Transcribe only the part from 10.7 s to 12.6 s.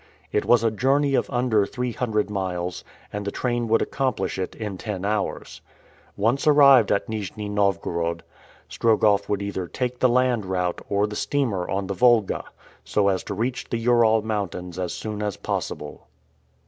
or the steamer on the Volga,